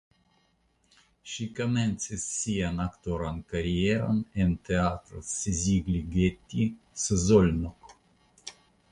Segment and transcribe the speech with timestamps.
[1.31, 6.65] Ŝi komencis sian aktoran karieron en Teatro Szigligeti
[7.03, 7.93] (Szolnok).